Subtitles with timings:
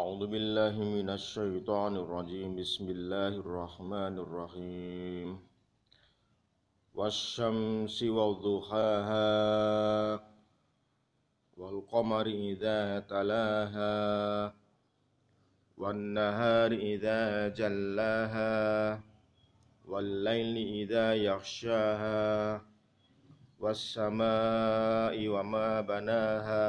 [0.00, 2.56] أعوذ بالله من الشيطان الرجيم.
[2.56, 5.28] بسم الله الرحمن الرحيم.
[6.96, 9.30] والشمس وضحاها
[11.60, 12.80] والقمر إذا
[13.12, 13.96] تلاها
[15.76, 17.20] والنهار إذا
[17.60, 18.56] جلاها
[19.84, 22.20] والليل إذا يغشاها
[23.60, 26.68] والسماء وما بناها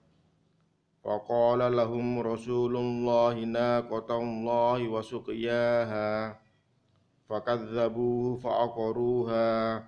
[1.03, 6.39] وقال لهم رسول الله ناقة الله وسقياها
[7.29, 9.83] فكذبوه فعقروها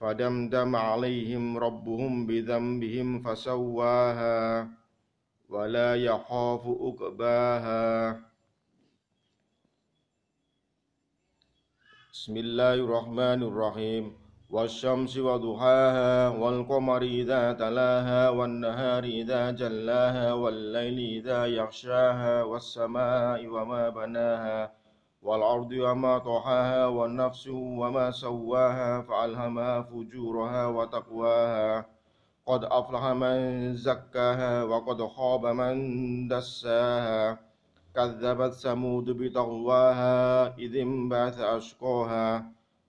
[0.00, 4.68] فدمدم عليهم ربهم بذنبهم فسواها
[5.48, 8.20] ولا يخاف عقباها.
[12.12, 14.23] بسم الله الرحمن الرحيم.
[14.50, 24.72] والشمس وضحاها والقمر إذا تلاها والنهار إذا جلاها والليل إذا يغشاها والسماء وما بناها
[25.22, 31.86] والأرض وما طحاها والنفس وما سواها فألهمها فجورها وتقواها
[32.46, 35.74] قد أفلح من زكاها وقد خاب من
[36.28, 37.38] دساها
[37.94, 42.52] كذبت ثمود بطغواها إذ انبعث أشقاها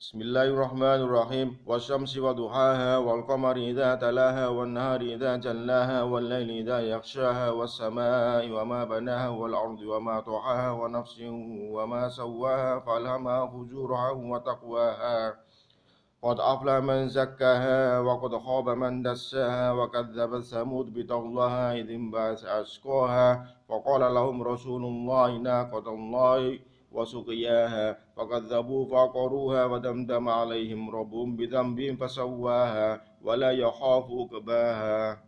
[0.00, 7.50] بسم الله الرحمن الرحيم والشمس وضحاها والقمر إذا تلاها والنهار إذا جلاها والليل إذا يغشاها
[7.50, 11.20] والسماء وما بناها والأرض وما طحاها ونفس
[11.76, 15.34] وما سواها فألهمها فجورها وتقواها
[16.22, 24.14] قد أفلح من زكاها وقد خاب من دساها وكذب ثمود بطغواها إذ انبعث أشقاها وقال
[24.14, 26.58] لهم رسول الله ناقة الله
[26.96, 35.22] وسقياها فكذبوا فعقروها ودمدم عليهم ربهم بذنبهم فسواها ولا يخاف عقباها.